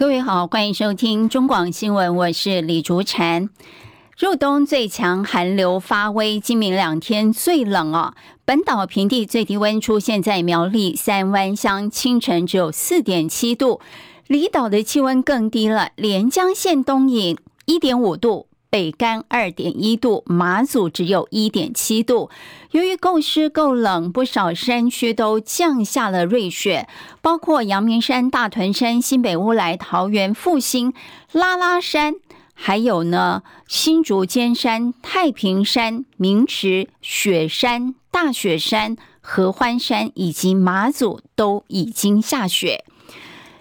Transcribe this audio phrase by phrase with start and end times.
[0.00, 3.50] 各位好，欢迎收听中广新闻，我是李竹婵。
[4.18, 8.14] 入冬最强寒流发威，今明两天最冷哦。
[8.46, 13.82] 本岛平地最低温出现在苗栗三湾乡，清晨只有四点七度，
[14.26, 17.36] 离岛的气温更低了，连江县东引
[17.66, 18.46] 一点五度。
[18.70, 22.30] 北竿二点一度，马祖只有一点七度。
[22.70, 26.88] 由于够湿够冷，不少山区都降下了瑞雪，
[27.20, 30.94] 包括阳明山、大屯山、新北乌来、桃园复兴、
[31.32, 32.14] 拉拉山，
[32.54, 42.84] 还有呢新竹尖山、太平山、明池、雪山、大雪山、合欢山以及马祖都已经下雪。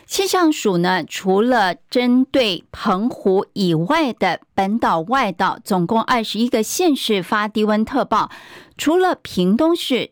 [0.10, 8.32] 气象署呢，除了针对澎湖以外的本岛外岛，总共二十一个县市发低温特报。
[8.76, 10.10] 除了屏东市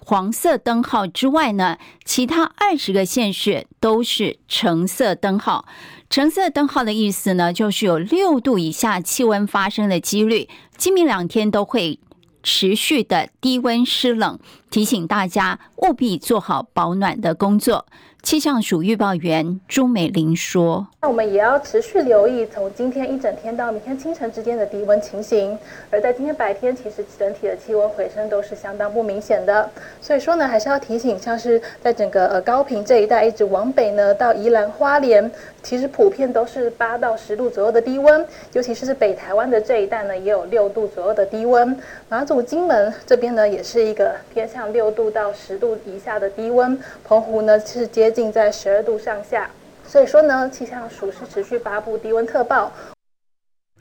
[0.00, 5.66] 黄色灯号之外呢，其他二十个县市都是橙色灯号。
[6.08, 10.48] 橙色灯号的意思呢，就是有六度以下气温发生的几率，
[10.78, 12.00] 今明两天都会
[12.42, 14.38] 持续的低温湿冷，
[14.70, 17.84] 提醒大家务必做好保暖的工作。
[18.26, 25.56] 气象署预报员朱美玲说：“那我们也要持续留意从今天一整天到明天清晨之间的低温情形。
[25.92, 29.70] 而在今天白天，其实整体的气温回升都是相当不明显的。
[30.00, 35.30] 所以说呢，还是要提醒，像是在整个呃高屏这一带，一直往北呢到宜兰花莲，
[35.62, 38.26] 其实普遍都是八到十度左右的低温。
[38.54, 41.78] 尤其是北台湾的这一带呢，也有六度左右的低温。
[42.08, 46.76] 马祖、金门这边呢，也是一个偏向六度到十度以下的低温。
[47.04, 49.50] 澎湖呢是接。”近在十二度上下，
[49.86, 52.72] 所以说呢，气象署是持续发布低温特报。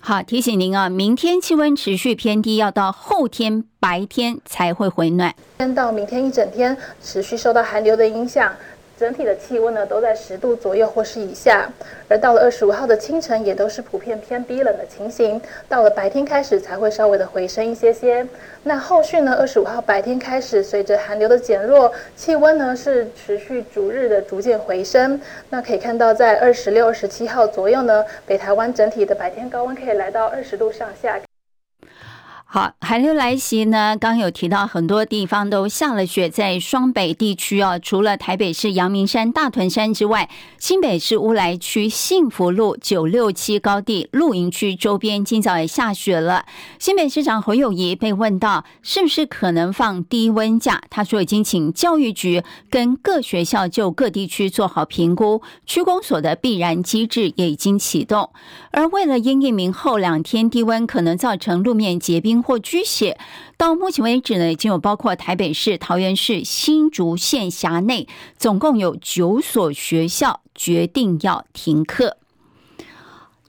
[0.02, 5.34] 好，提醒您啊，明天气温持续偏低，要到后天白天才会回暖。
[5.60, 8.54] 先到明天一整天持续受到寒流的影响。
[8.98, 11.70] 整体的气温呢都在十度左右或是以下，
[12.08, 18.26] 而到了二十五号的清晨也都是普遍偏低冷的情形，到了白天开始才会稍微的回升一些些。
[18.64, 25.20] 那后续呢，二十五号白天开始，随着寒流的减弱，气温呢是持续逐日的逐渐回升。
[25.50, 31.20] 那可以看到，在二十六、二十七号左右呢，北台湾整体的白天高温可以来到二十度上下。
[32.56, 46.46] 好，寒流来袭呢，刚有提到很多地方都下了雪，在双北地区哦，除了台北市阳明山、大屯山之外，新北市乌来区幸福路九六七高地露营区周边今早也下雪了。
[46.80, 58.30] 新北市长侯友谊被问到是不是可能放低温假，他说已经请教育局跟各学校就各地区做好评估，区公所的必然机制也已经启动。
[58.72, 62.45] 而为了因应明后两天低温可能造成路面结冰。
[62.46, 63.18] 或居血，
[63.58, 68.08] 到目前为止呢，已经有包括台北市、桃园市、新竹县辖内，
[68.38, 72.18] 总共有九所学校决定要停课。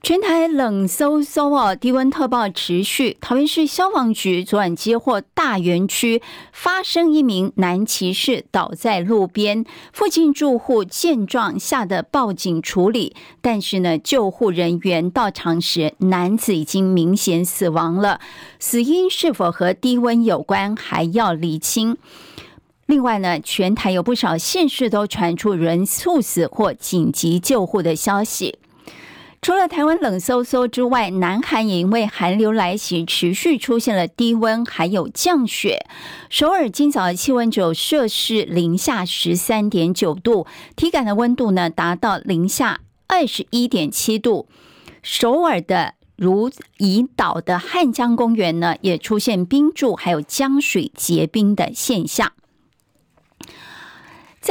[0.06, 3.16] 全台冷飕飕哦，低温特报持续。
[3.20, 6.22] 桃园市消防局昨晚接获大园区
[6.52, 18.20] 发生一名男骑士倒在路边，附近住户见状吓得报警处理，但是呢，救护人员到场时，男子已经明显死亡了。
[18.60, 21.96] 死因是否和低温有关，还要厘清。
[22.86, 28.60] 另外呢，全台有不少县市都传出人猝死或紧急救护的消息。
[29.42, 35.86] 除了台湾冷飕飕之外，南韩也因为寒流来袭，持续出现了低温，还有降雪。
[36.28, 44.48] 首尔今早的气温只有摄氏零下十三点九度，体感的温度呢达到零下二十一点七度。
[45.02, 52.32] 首尔的如意岛的汉江公园呢，也出现冰柱，还有江水结冰的现象。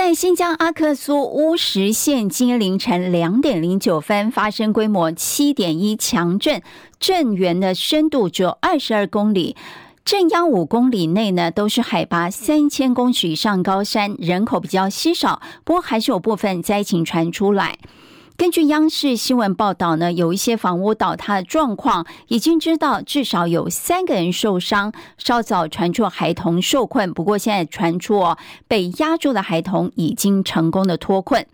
[0.06, 6.62] 在新疆阿克苏乌什县，今凌晨两点零九分发生规模七点一强震，
[7.00, 9.56] 震源的深度只有二十二公里，
[10.04, 17.80] 震央五公里内呢都是海拔三千公尺以上高山，人口比较稀少，不过还是有部分灾情传出来。
[18.37, 24.91] 根据央视新闻报道呢，有一些房屋倒塌的状况，已经知道至少有三个人受伤。
[25.17, 28.37] 稍早传出孩童受困，不过现在传出哦，
[28.67, 31.47] 被压住的孩童已经成功的脱困。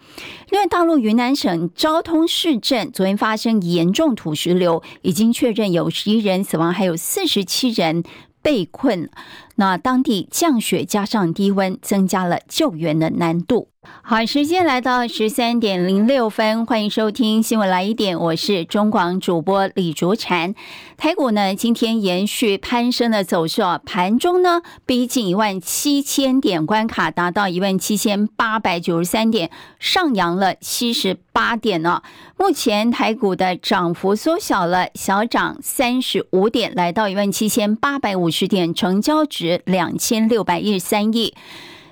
[0.49, 8.03] 另外，大陆云南省昭通市镇昨天发生严重土石流，已经确认有十一人死亡，还有四十七人
[8.41, 9.07] 被困。
[9.55, 13.70] 那当地降雪加上低温，增加了救援的难度。
[13.83, 20.53] 好，时间来到十三点零六分，欢迎收听新闻来一点，我是中广主播李竹婵。
[20.97, 29.49] 台股呢今天延续攀升的走势，盘中呢逼近一万七千点关卡，达到一万七千八百九十三点，
[29.79, 32.03] 上扬了七十八点呢。
[32.37, 41.33] 目前台股的涨幅缩小了，小涨三十五点，来到一万七千八百五十点，成交值两千六百一十三亿。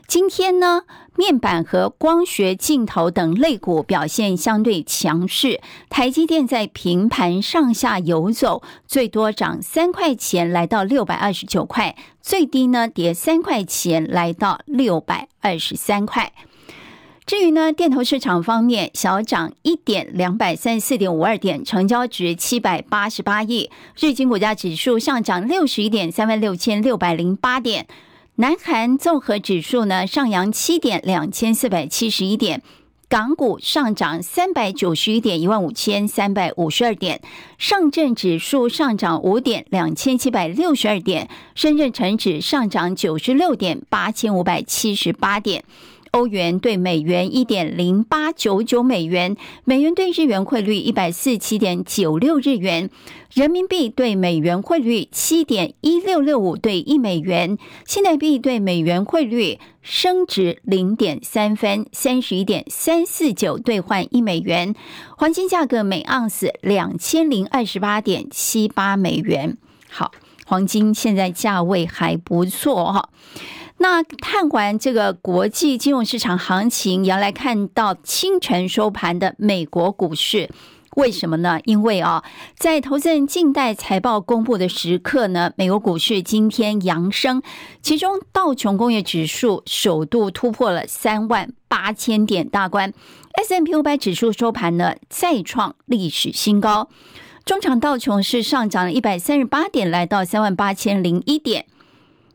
[0.10, 0.86] 今天呢，
[1.16, 5.62] 面板和光学镜头等类股表现相对强势。
[5.88, 16.34] 台积电在平盘上下游走，最多涨三块钱，来到六百二十九块；最低呢，跌三块钱，来到六百二十三块。
[17.28, 23.70] 至于呢，电投市场方面，小涨一点，两百三十四点五二点，成交值七百八十八亿。
[23.96, 27.86] 日经股价指数上涨六十一点，三万六千六百零八点。
[28.40, 32.62] 南韩综合指数呢，上扬七点，两千四百七十一点，
[33.10, 37.20] 港股上涨三百九十一点，一万五千三百五十二点，
[37.58, 45.66] 上证指数上涨五点，两千七百六十二点，深圳成指上涨九十六点，八千五百七十八点。
[46.12, 52.90] 欧元兑美元一点零八九九美元，美元兑日元汇率一百四七点九六日元，
[53.34, 64.74] 人民币对美元汇率七点一六六五兑一美元，新台币对美元汇率升值零点三分，三十一点三四九兑换一美元。
[65.18, 69.58] 黄金价格每盎司两千零二十八点七八美元。
[69.90, 70.12] 好，
[70.46, 73.10] 黄金现在价位还不错哈。
[73.82, 80.50] 那看完这个国际金融市场行情，也要来看到清晨收盘的美国股市，
[80.98, 81.62] 为什么呢？
[81.64, 82.22] 因为啊，
[82.58, 87.42] 在投资人静待财报公布的时刻呢，美国股市今天扬升，
[87.82, 92.92] 其中道琼工业指数首度突破了三万八千点大关
[93.34, 96.90] ，S M P 五百指数收盘呢再创历史新高，
[97.46, 101.66] 中场道琼是上涨了一百三十八点，来到三万八千零一点。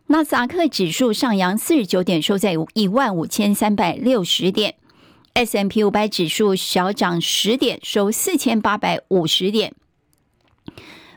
[0.06, 4.74] 纳斯达克指数上扬四十九点，收在一万五千三百六十点。
[5.32, 9.74] ；S M P 五百指数小涨十点，收四千八百五十点。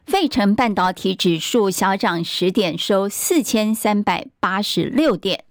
[0.05, 5.43] 费城半导体指数小涨十点，收四千三百八十六点。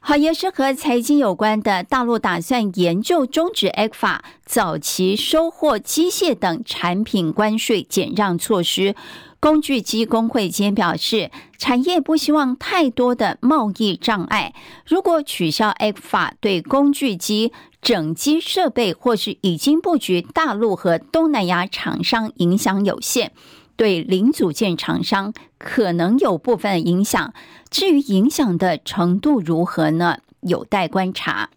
[0.00, 8.96] 好，也是和财经有关的，大陆打算研究终止 ECFA 早期收获机械等产品关税减让措施。
[9.42, 11.28] 工具机工会间表示，
[11.58, 14.54] 产业不希望太多的贸易障碍。
[14.86, 23.32] 如果取消 ECFA，对工具机整机设备或是已经布局大陆和东南亚厂商影响有限，
[23.74, 27.34] 对零组件厂商可能有部分影响。
[27.68, 30.18] 至于影响的程度如何呢？
[30.42, 31.50] 有待观察。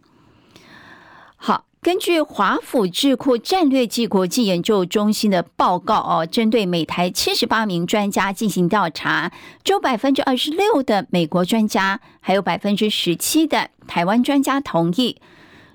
[1.86, 9.32] 根据华府智库战略暨国际研究中心的报告哦，针对美台七十八名专家进行调查，
[9.64, 15.18] 只有百分之二十六的美国专家，还有百分之十七的台湾专家同意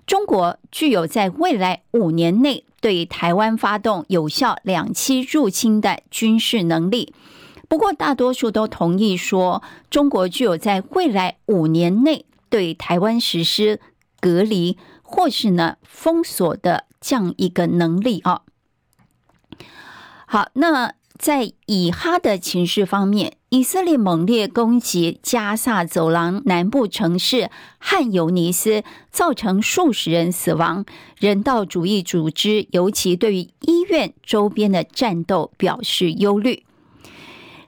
[0.04, 7.14] 中国具有在未来五年内对台湾发动有效两栖入侵的军事能力。
[7.68, 13.78] 不过，大多数都同意说，中国具有在未来五年内对台湾实施
[14.20, 14.76] 隔离。
[15.10, 18.42] 或是呢，封锁的这样一个能力啊。
[20.24, 30.84] 好，那在以哈的情势方面，以色列猛烈攻击加萨走廊南部城市汉尤尼斯，造成数十人死亡。
[31.18, 36.64] 人道主义组织尤其对于医院周边的战斗表示忧虑。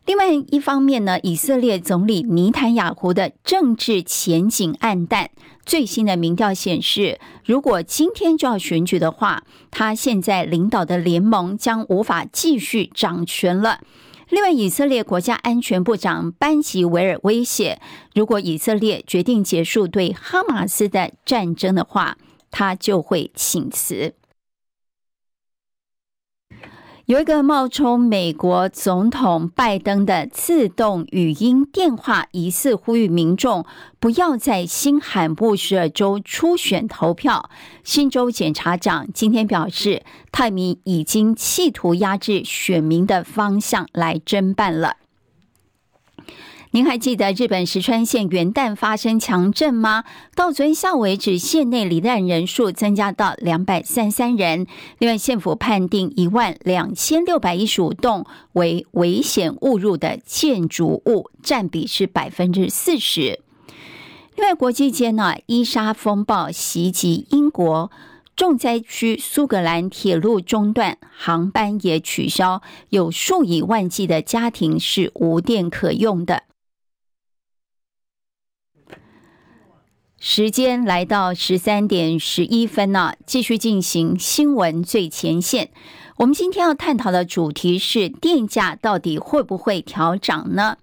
[0.07, 5.31] 另外一方面呢，以色列总理尼坦雅胡的政治前景暗淡。
[5.65, 13.81] 最新的民调显示，如果今天就要选举的话，他现在领导的联盟将无法继续掌权了。
[14.29, 17.81] 另外，以色列国家安全部长班吉维尔威胁，
[18.15, 22.17] 如果以色列决定结束对哈马斯的战争的话，
[22.51, 24.15] 他就会请辞。
[27.13, 33.67] 有一个冒充美国总统拜登的自动语音电话，疑似呼吁民众
[34.01, 37.51] 不要在新罕布什尔州初选投票。
[37.85, 40.03] 新州检察长今天表示，
[40.33, 44.97] 泰民已经企图压制选民的方向来侦办了。
[46.75, 50.05] 您还记得日本石川县元旦发生强震吗？
[50.35, 54.67] 到昨天下午为止，县内罹难人数增加到两百三十三人。
[54.99, 58.25] 另外，县府判定一万两千六百一十五栋
[58.55, 63.41] 为危险误入的建筑物，占比是百分之四十。
[64.37, 67.91] 另外，国际间呢，伊莎风暴袭击英国
[68.35, 76.45] 重灾区苏格兰，铁路中断，航班也取消，有数以万计的家庭是无电可用的。
[80.25, 85.71] 时间来到十三点十一分呢，继续进行新闻最前线。
[86.19, 90.77] 我们今天要探讨的主题是电价到底会不会调涨呢？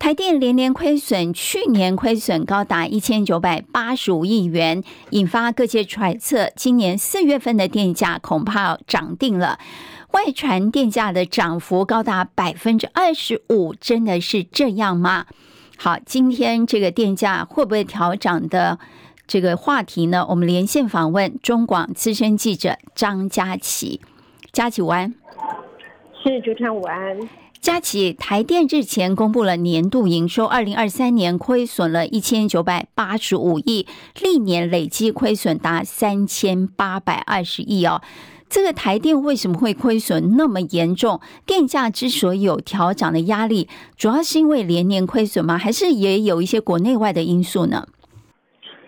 [0.00, 9.60] 台电连年亏损，去年亏损高达一千九百八十五亿元，引发各界揣测，今年四月份的电价恐怕涨定了。
[10.10, 15.26] 外传电价的涨幅高达百分之二十五，真的是这样吗？
[15.84, 18.78] 好，今天这个电价会不会调涨的
[19.26, 20.24] 这个话题呢？
[20.30, 24.00] 我们连线访问中广资深记者张佳琪，
[24.50, 25.14] 佳琪午安，
[26.22, 27.18] 是主持人午安。
[27.60, 33.86] 佳琪，台电日前公布了年度营收，二零二三年亏损了一千九百八十五亿，
[34.22, 38.00] 历年累计亏损达三千八百二十亿哦。
[38.48, 41.20] 这个台电为什么会亏损那么严重？
[41.44, 45.58] 电价之所以有调涨的压力，主要是因为连年亏损吗？
[45.58, 47.86] 还是也有一些国内外的因素呢？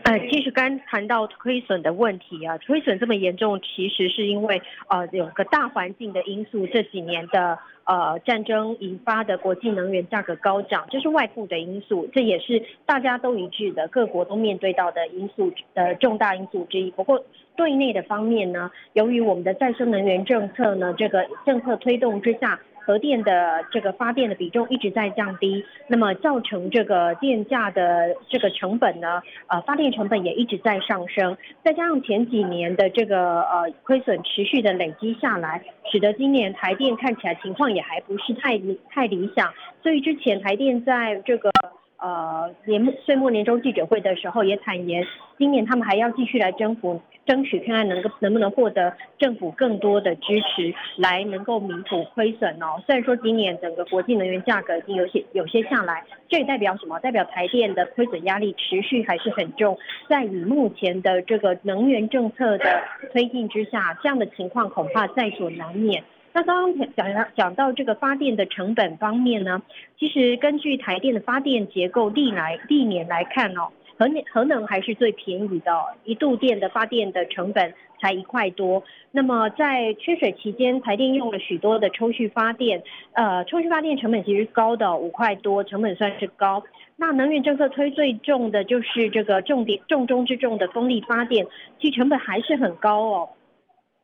[0.06, 7.58] 呃，其实刚谈到亏损的问题啊，亏损这么严重，其实是因为呃有个大环境的因素，这几年的。
[7.88, 16.90] 呃，战争引发的国际能源价格高涨，这是外部的因素，这也是大家都一致的，各国都面对到的因素的重大因素之一。
[16.90, 22.58] 不过，对内的方面呢，由于我们的再生能源政策呢，这个政策推动之下。
[22.86, 38.56] 核电的这个发电的比重一直在降低，那么造成这个电价的这个成本呢，呃，发电成本也一直在上升，再加上前几年的这个呃亏损持续的累积下来，使得今年台电看起来情况也还不是太
[38.88, 39.52] 太理想，
[39.82, 41.50] 所以之前台电在这个
[41.98, 45.06] 呃年岁末年终记者会的时候也坦言，
[45.38, 47.00] 今年他们还要继续来征服。
[47.26, 52.80] 争取看看能够能不能获得政府更多的支持，来能够弥补亏损哦。
[52.86, 57.00] 虽然说今年整个国际能源价格已经有些有些下来，这也代表什么？
[57.00, 59.76] 代表台电的亏损压力持续还是很重。
[60.08, 62.80] 在以目前的这个能源政策的
[63.12, 66.04] 推进之下，这样的情况恐怕在所难免。
[66.36, 69.62] 那刚刚讲到讲到这个发电的成本方面呢，
[69.98, 73.70] 其实根据台电的发电结构历来历年来看哦。
[73.98, 75.72] 核能核能还是最便宜的，
[76.04, 78.84] 一度电的发电的成本才一块多。
[79.10, 82.82] 那么在缺水期间，台电用了许多的抽蓄发电，
[83.14, 86.62] 呃，抽蓄发电成本其实高的五块多，成本算是高。
[86.96, 91.46] 那能源政策推最重的就是这个重点重中之重的风力发电，
[91.80, 93.30] 其实成本还是很高哦。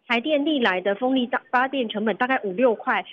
[0.07, 3.05] 台电历来的风力大发电成本大概五六块，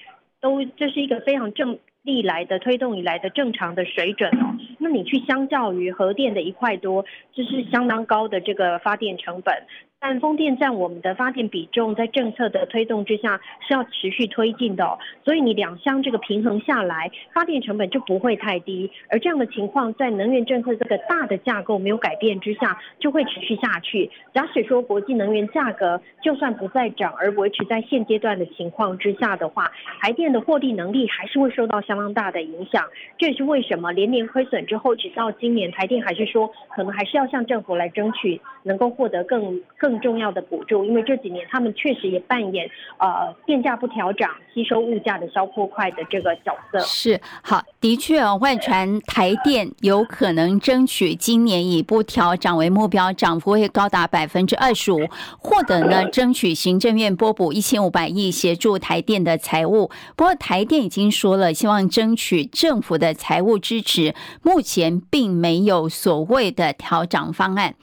[0.41, 1.79] 都这是一个非常正。
[2.01, 9.53] 历来的推动以来的正常的水准哦，那你去相较于核电的一块多，这是相当高的这个发电成本。
[10.01, 13.37] 但风电占我们的发电比重，在政策的推动之下
[13.67, 18.89] 是要持续推进的，所以你两相这个平衡下来，发电成本就不会太低。
[19.09, 24.09] 而这样的情况，在能源政策这个大的架构没有改变之下，就会持续下去。
[24.33, 32.87] 假使说国际能源价格就算不再涨，而维持在现阶段的情况之下的话，台电的获利能力还是会受到相当大的影响。
[33.17, 39.88] 这也是为什么连年亏损之后，直到今年台电还是说，可能还是要向政府来争取，能够获得更更。
[39.89, 42.69] 更重要的补助，因为这几年他们确实也扮演
[42.99, 46.77] 呃电价不调涨、吸收物价的消破块的这个角色。
[46.81, 55.07] 是好，的确，外传台电有可能争取今年以不调涨为目标，涨幅会高达百分之二十五，
[55.39, 59.89] 或者呢争取行政院拨补一千五百亿协助台电的财务。
[60.15, 67.73] 不过台电已经说了，希望争取政府的财务支持，目前并没有所谓的调涨方案。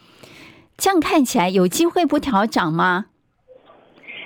[0.76, 3.06] 这样看起来有机会不调涨吗？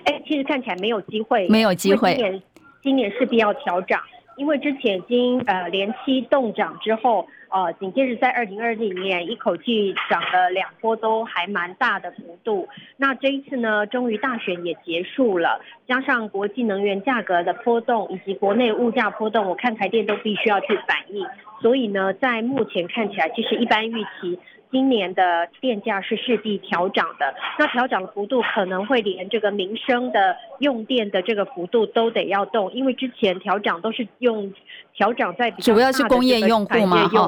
[0.04, 2.14] 哎，其实看起来没有机会，没有机会。
[2.14, 2.42] 今年
[2.83, 4.00] 今年势必要调涨，
[4.37, 12.66] 因为之前已经呃连期动涨之后，呃，紧接着在二零二零年一口气涨了两波，都还蛮大的幅度。
[12.97, 21.25] 那这一次呢，终于大选也结束了，加上国际能源价格的波动以及国内物价波动，我看台电都必须要去反映。
[21.61, 24.38] 所以呢，在目前看起来，其实一般预期。
[24.70, 34.52] 今年的电价是势必调涨的，那调涨的幅度可能会连这个民生的用电的这个幅度都得要动，因为之前调涨都是用
[34.94, 36.64] 调涨在比较大的这个产业用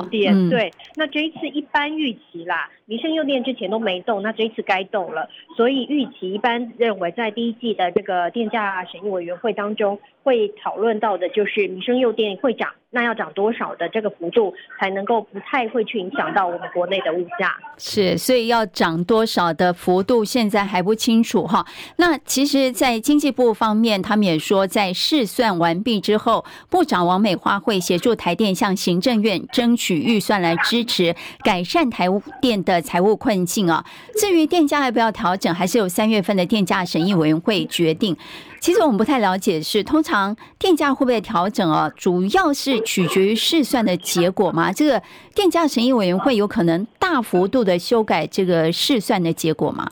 [0.08, 0.72] 电，嗯、对。
[0.94, 12.70] 那这一次一般预期啦，民生用电之前都没动，那这一次该动了，所以预期一般认为在第一季的这个电价审议委员会当中会讨论到的就是民生用电会涨。
[12.94, 17.56] 那要涨多少的这个幅度才能够不太会去影响到我们国内的物价？
[17.78, 21.66] 是，所以要涨多少的幅度现在还不清楚哈。
[21.96, 32.08] 那其实，在经济部方面，他们也说，在试算完毕之后，部长王美花会协助台电向行政院争取预算来支持改善台
[32.42, 33.84] 电的的财务困境啊。
[34.16, 38.16] 至于电价要不要调整，还是由三月份的电价审议委员会决定。
[38.60, 41.90] 其实我们不太了解是，通常电价会不会调整啊？
[41.96, 44.72] 主要是取决于试算的结果吗？
[44.72, 45.02] 这个
[45.34, 49.90] 电价审议委员会有可能大幅度的修改这个试算的结果吗？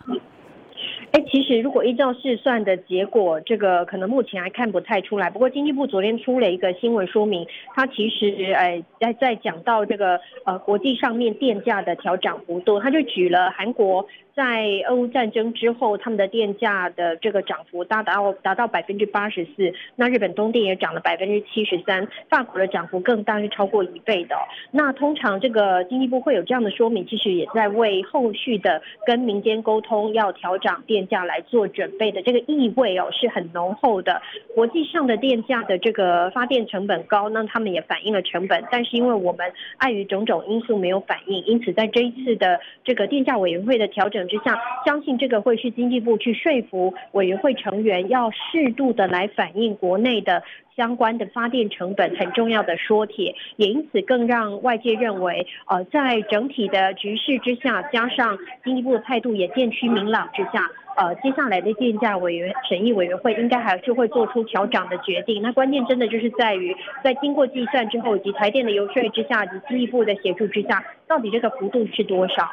[1.13, 5.29] 哎，其实如果依照试算的结果，这个可能目前还看不太出来。
[5.29, 14.07] 不过经济部昨天出了一个新闻说明，它其实哎在在讲到这个呃国际上面电价的调整幅度，他就举了韩国。
[14.41, 19.71] 在俄乌战争之后，他们的电价的这个涨幅达到达到百分之八十四。
[19.97, 24.35] 那日本东电也涨了百分之七十三，法国的涨幅更大，是超过一倍的。
[24.71, 32.23] 那通常这个经济部会有这样的说明，其实也在为后续的跟民间沟通要调涨电价来做准备的。
[32.23, 34.23] 这个意味哦是很浓厚的。
[34.55, 44.27] 国际上的电价的这个发电成本高，那他们也反映了成本，但是因为我们碍于种种因素没有反应，因此在这一次的这个电价委员会的调整。
[44.31, 50.43] 之下，相信这个会是经济部去说服委员会成员，要适度的来反映国内的
[50.77, 65.43] 相关的发电成本很重要的说帖，也因此更让外界认为，呃，在整体的局势之下，加上经济部的态度也渐趋明朗之下，呃，接下来的电价委员审议委员会应该还是会做出调整的决定。
[65.43, 72.49] 那关键真的就是在于，在经过计算之后，以及台电的游说之下，以及经济部的协助之下，到底这个幅度是多少？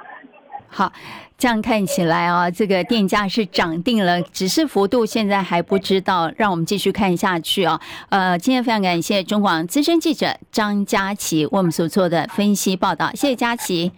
[0.70, 0.92] 好，
[1.38, 6.32] 这样看起来啊，这个电价是涨定了，只是幅度现在还不知道。
[6.38, 7.80] 让我们继续看下去啊。
[8.10, 13.91] 呃，今天非常感谢中广资深记者张佳琪为我们所做的分析报道，谢谢佳琪。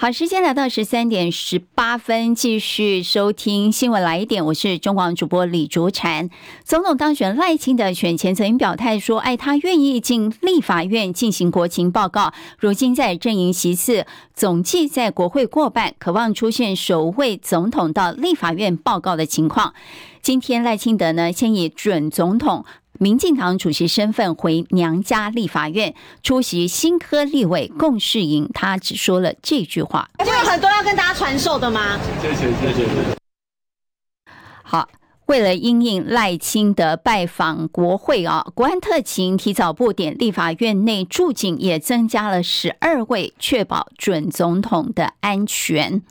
[0.00, 4.46] 好，时间来到十三点十八分，继续收听新闻来一点。
[4.46, 6.30] 我是中广主播李竹婵。
[6.62, 19.74] 总统当选赖清德选前曾经表态说：“哎，他愿意进立法院进行国情报告。”如今在阵营席次总计在国会过半，渴望出现首位总统到立法院报告的情况。
[20.22, 22.64] 今天赖清德呢，先以准总统。
[22.98, 32.88] 民进党主席身份回娘家立法院出席新科立委共事营，他只说了这句话：“就有很多要跟大家传授的吗？”谢谢谢谢。
[34.62, 34.88] 好，
[35.26, 46.02] 为了因应赖清德拜访国会啊，国安特勤提早布点立法院内驻警，也增加了十二位，确保准总统的安全。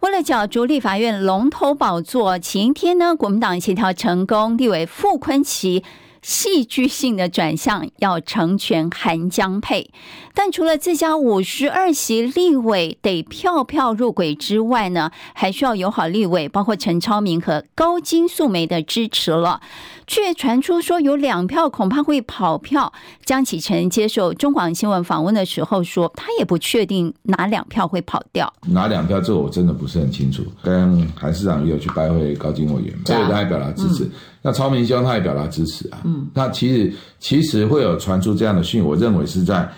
[0.00, 5.82] 为了角逐立法院龙头宝座，前天呢，国民党协调成功，立为傅昆萁
[6.22, 9.90] 戏剧性的转向，要成全韩江配。
[10.34, 19.60] 但除了自家五十二席立委得票票入轨之外呢，还需要友好立委，包括陈超明和高金素梅的支持了。
[20.06, 22.92] 却传出说有两票恐怕会跑票。
[23.24, 28.52] 江启臣接受中广新闻访问的时候说，他也不确定哪两票会跑掉。
[28.66, 30.42] 哪两票，这我真的不是很清楚。
[30.64, 34.02] 跟韩市长也有去拜会高金委员，所以他也表达支持。
[34.04, 34.10] 嗯、
[34.42, 36.02] 那超明兄他也表达支持啊。
[36.10, 39.68] 嗯，那其实其实会有传出这样的讯，我认为是在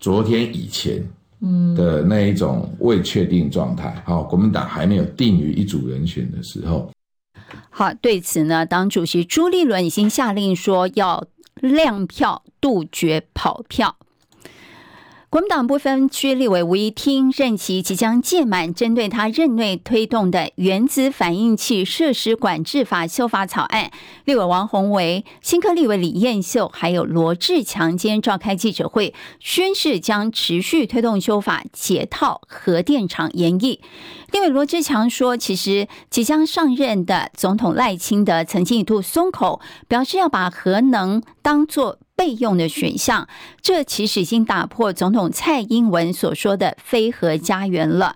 [0.00, 1.00] 昨天以前，
[1.40, 4.02] 嗯的那一种未确定状态。
[4.04, 6.90] 好，国民党还没有定于一组人选的时候。
[7.70, 11.24] 好，对此呢，党主席朱立伦已经下令说要
[11.60, 13.96] 亮票，杜绝跑票。
[15.32, 23.90] 国民党不分区立委吴怡听任期即将届满，针对他任内推动的原子反应器设施管制法修法草案，
[24.26, 33.80] 立委王宏维、新科立委李彦秀还有罗志强今天召开记者会，宣誓将持续推动修法，解套核电厂延役。
[34.32, 42.00] 立委罗志强说，其实即将上任的总统赖清德曾经一度松口，表示要把核能当作。
[42.22, 43.26] 备用的选项，
[43.60, 48.14] 这其实已经打破总统蔡英文所说的“非核家园”了。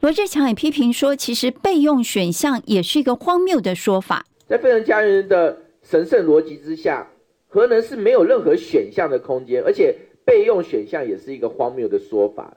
[0.00, 4.26] 罗志强也批评说，其实备用选项也是一个荒谬的说法。
[4.48, 7.06] 在非核家园的神圣逻辑之下，
[7.46, 12.52] 核能是没有任何选项的空间，而且备用选项也是一个荒谬的说法。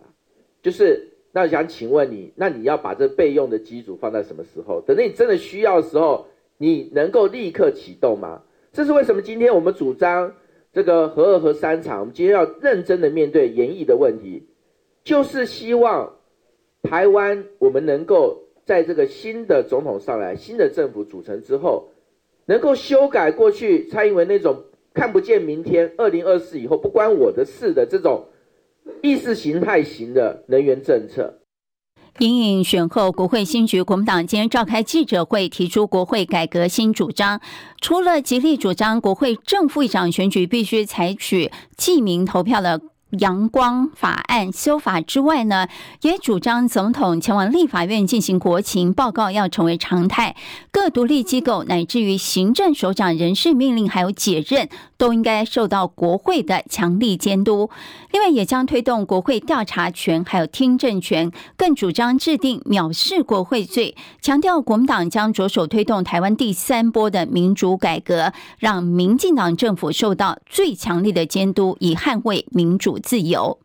[0.64, 4.82] 就是，那我想请问你，那你要把这备用的机组放在什么时候？
[4.82, 6.26] 等到你真的需要的时候，
[6.58, 8.42] 你能够立刻启动吗？
[8.74, 9.22] 这是为什么？
[9.22, 10.34] 今天我们主张
[10.74, 14.48] 这个核二和三厂，我们今天要认真的面对研议的问题，
[15.04, 16.16] 就是希望。
[16.84, 21.90] 台湾，我们能够在这个新的总统上来、新的政府组成之后，
[22.48, 28.26] 能够修改过去蔡英文那种看不见明天、二零二四以后不关我的事的这种
[29.04, 31.41] 意识形态型的能源政策。
[32.20, 37.42] 隐隐选后国会新局，国民党今天召开记者会，提出国会改革新主张，
[37.80, 42.82] 除了极力主张国会正副议长选举必须采取记名投票的。
[43.20, 45.68] 阳光法案修法之外呢，
[46.02, 50.38] 也主张总统前往立法院进行国情报告要成为常态，
[50.72, 54.70] 各独立机构乃至于行政首长人事命令还有解任
[55.02, 57.72] 都应该受到国会的强力监督。
[58.12, 73.58] 另外，也将推动国会调查权还有听证权，更主张制定藐视国会罪，强调国民党将着手推动台湾第三波的民主改革，让民进党政府受到最强力的监督，以捍卫民主自由。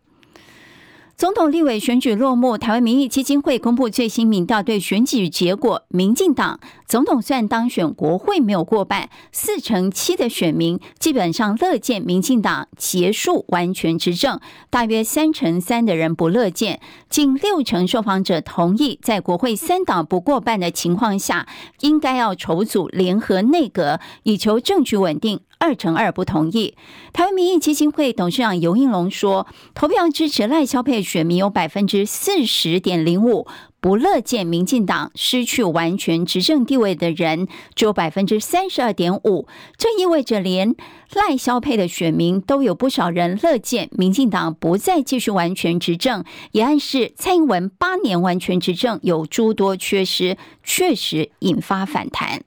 [1.16, 21.48] 总统、立委选举落幕，台湾民意基金会公布最新民调对选举结果，民进党总统虽然当选，国会没有过半，四成七的选民基本上乐见民进党结束完全执政，大约三成三的人不乐见，近六成受访者同意在国会三党不过半的情况下，
[21.80, 25.40] 应该要筹组联合内阁，以求政局稳定。
[25.58, 26.74] 二成二不同意。
[27.12, 33.46] 台湾民意基金会董事长尤应龙说，投票支持赖萧配选民有百分之四十点零五，
[33.80, 39.46] 不乐见民进党失去完全执政地位的人只有百分之三十二点五。
[39.76, 40.74] 这意味着连
[41.14, 52.42] 赖萧配的选民都有不少人乐见民进党不再继续完全执政，也暗示蔡英文八年完全执政有诸多缺失，确实引发反弹。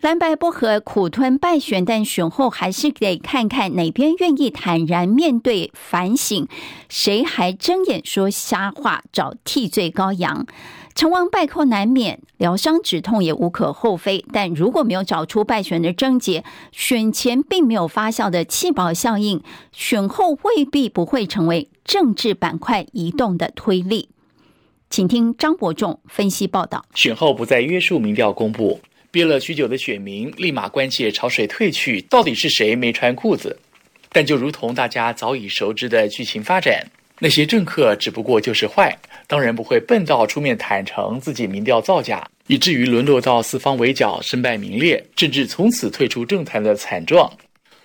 [0.00, 6.46] 蓝白不合，苦吞败选，但选后还是得看看哪边愿意坦然面对反省，
[6.88, 10.46] 谁还睁眼说瞎话，找替罪羔羊。
[10.94, 14.24] 成王败寇难免，疗伤止痛也无可厚非。
[14.32, 24.10] 但如果没有找出败选的症结，选前并没有发酵的气保效应，选后未必不会成为政治板块移动的推力。
[24.88, 26.84] 请听张伯仲分析报道。
[26.94, 28.80] 选后不再约束民调公布。
[29.10, 33.58] 憋了许久的选民立马关切潮水退去，到底是谁没穿裤子？
[34.10, 36.84] 但就如同大家早已熟知的剧情发展，
[37.18, 47.30] 那些政客只不过就是坏，当然不会笨到出面坦诚自己民调造假，以至于沦落到四方围剿、身败名裂，甚至从此退出政坛的惨状。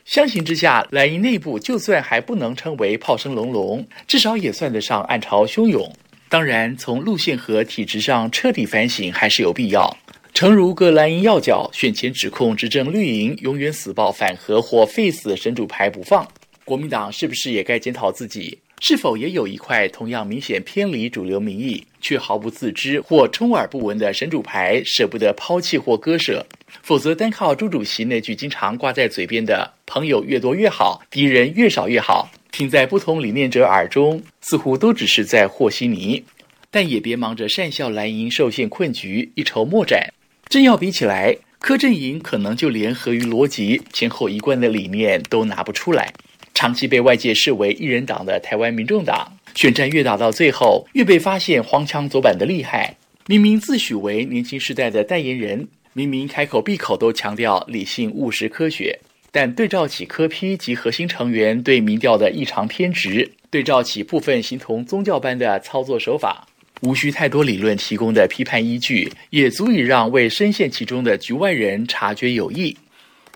[0.05, 5.89] 相形之下，蓝营内部就算还不能称为炮声隆隆，至少也算得上暗潮汹涌。
[6.27, 9.97] 当然，从路线和体制上彻底反省还是有必要。
[10.33, 16.27] 诚如各蓝营要角选前指控执政绿营永远死抱反核或废死神主牌不放，
[16.65, 18.57] 国民党是不是也该检讨自己？
[18.81, 26.43] 是否也有一块同样明显偏离主流民意却毫不自知或充耳不闻的神主牌舍不得抛弃或割舍？
[26.81, 36.23] 否则单靠朱主席那句经常挂在嘴边的“朋友越多越好，敌人越少越好”，听在不同理念者耳中，似乎都只是在和稀泥。
[36.71, 40.11] 但也别忙着善笑蓝营受限困局，一筹莫展。
[40.49, 46.13] 真要比起来，柯震营可能就连合于逻辑、前后一贯的理念都拿不出来。
[46.53, 52.95] 长期被外界视为一人党的台湾民众党，选战越打到最后，越被发现荒腔走板的厉害。
[53.25, 58.99] 明明自诩为年轻时代的代言人，明明开口闭口都强调理性务实科学，
[59.31, 66.47] 但对照起柯批及核心成员对民调的异常偏执，对照起部分形同宗教般的操作手法。
[66.83, 72.75] 无需太多理论提供的批判依据，也足以让未深陷其中的局外人察觉有异。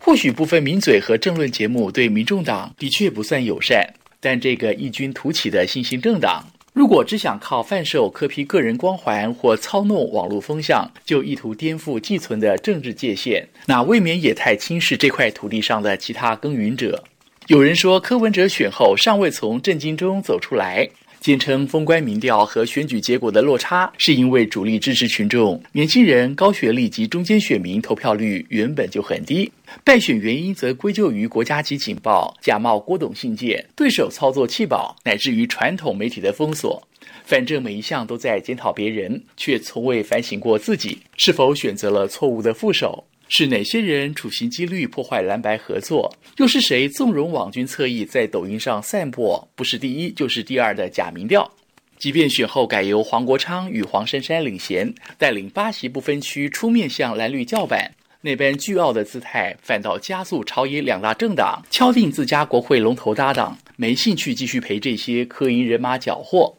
[0.01, 3.88] 或许部分名嘴和政论节目对民众党的确不算友善，
[4.19, 17.01] 但这个异军突起的新兴政党，如果只想靠贩售柯批个人光环或操弄网络风向，就意图颠覆既存的政治界限，那未免也太轻视这块土地上的其他耕耘者。
[17.47, 20.89] 有人说柯文哲选后尚未从震惊中走出来。
[21.19, 29.51] 坚称封关民调和选举结果的落差，是因为主力支持群众、年轻人、高学历及中间选民投票率原本就很低。
[29.84, 36.82] 败选原因则归咎于国家级警报、假冒郭董信件、对手操作弃保，乃至于传统媒体的封锁。
[37.25, 43.03] 反正每一项都在检讨别人，却从未反省过自己是否选择了错误的副手。
[43.30, 46.16] 是哪些人处心积虑破坏蓝白合作？
[46.38, 51.52] 又是谁纵容网军侧翼在抖音上散播不是第一就是第二的假民调？
[52.00, 66.54] 即便选后改由黄国昌与黄珊珊领衔，带领八席不分区出面向蓝绿叫板，那般倨傲的姿态，反倒加速朝野两大政党敲定自家国会龙头搭档，没兴趣继续陪这些科银人马搅和。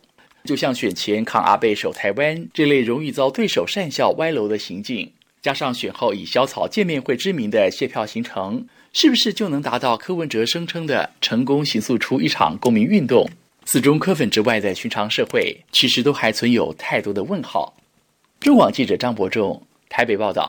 [0.44, 5.10] 就像选前扛阿贝守台湾这类容易遭对手讪笑歪楼的行径。
[5.42, 13.28] 加上选后以小草见面会之名的谢票行程，是不是就能达到柯文哲声称的成功行诉出一场公民运动？
[13.64, 17.74] 此中柯粉之外的寻常社会，其实都还存有太多的问号。
[18.40, 20.48] 中广记者张伯仲台北报道。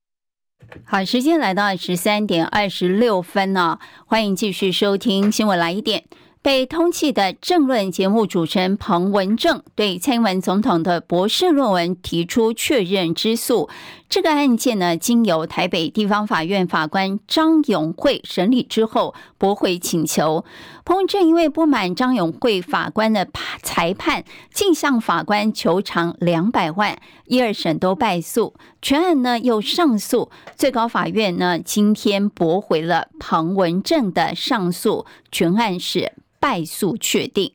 [0.85, 6.05] 好，时间来到十三点二十六分呢、哦，欢迎继续收听新闻来一点。
[6.41, 13.69] 被通缉的政论节目主持人彭文正对蔡英文总统的博士论文提出确认之诉。
[14.09, 20.43] 这个案件呢，经由台北地方法院法官张永慧审理之后驳回请求。
[20.83, 23.27] 彭文正因为不满张永慧法官的
[23.61, 28.55] 裁判，竟向法官求偿两百万，一二审都败诉。
[28.81, 36.13] 全案呢又上诉，最高法院呢今天驳回了彭文正的上诉，全案是。
[36.41, 37.51] 败诉确定。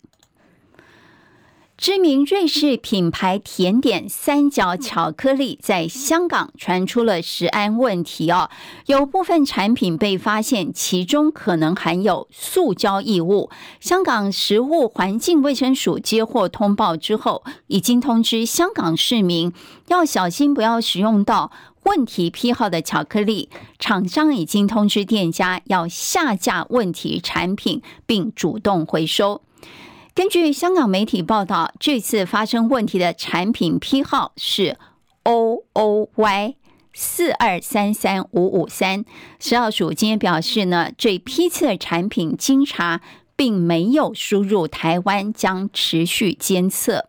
[1.76, 8.48] 知名瑞士品牌甜点三角巧克力在香港传出了食安问题哦，
[8.87, 13.50] 有部分产品被发现其中可能含有塑胶异物。
[13.80, 19.52] 香港食物环境卫生署接获通报之后，已经通知香港市民
[19.88, 21.50] 要小心，不要使用到
[21.82, 29.42] 问题批号的巧克力，厂商已经通知店家要下架问题产品，并主动回收。
[30.14, 34.77] 根据香港媒体报道，这次发生问题的产品批号是
[35.24, 36.55] O O Y
[36.92, 39.05] 四二三三五五三。
[39.40, 43.00] 食药署今天表示呢，这批次的产品经查
[43.35, 47.09] 并没有输入台湾，将持续监测。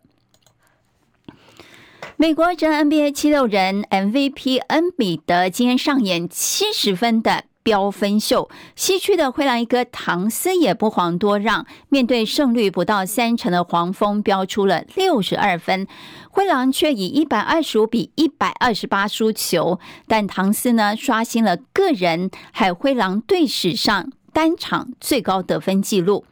[2.16, 15.84] 美国职业 NBA 七六人 MVP 恩比德今天上演七十分的飙分秀，西区的灰狼一哥唐斯也不遑多让，面对胜率不到三成的黄蜂，飙出了六十二分，
[16.30, 19.80] 灰狼却以一百二十五比一百二十八输球。
[20.06, 26.24] 但唐斯呢，刷新了个人海灰狼队史上单场最高得分纪录。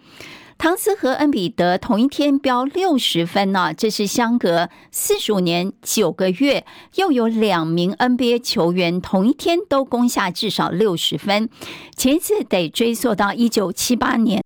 [0.57, 6.65] 唐斯和恩比德同一天飙六十分呢、这是相隔四十五年九个月，
[6.95, 11.51] 又有两名 NBA 球员同一天都攻下至少六十分。
[11.97, 14.43] 前一次得追溯到一九七八年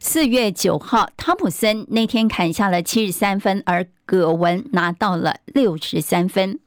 [0.00, 6.58] 四月九号，汤普森那天砍下了七十三分，而葛文拿到了六十三分。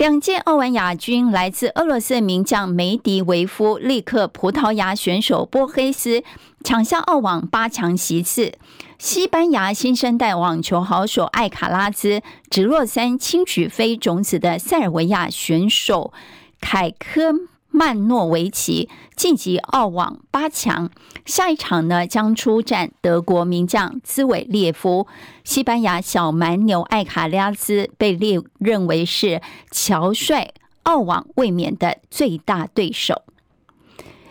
[0.00, 6.24] 两届澳网亚军来自俄罗斯名将梅迪维夫力克葡萄牙选手波黑斯，
[6.64, 8.54] 抢下澳网八强席次。
[8.98, 16.14] 西班牙新生代网球好手艾卡拉兹直落三轻取非种子的塞尔维亚选手
[16.62, 17.34] 凯科。
[17.70, 20.90] 曼诺维奇晋级澳网八强，
[21.24, 25.06] 下一场呢将出战德国名将兹韦列夫。
[25.44, 30.50] 西班牙小蛮牛艾卡拉兹被列认为是乔帅
[30.82, 33.22] 澳网卫冕的最大对手。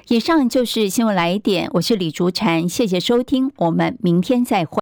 [0.10, 4.80] 以上就是新闻来一点，我是李竹婵，谢谢收听，我们明天再会。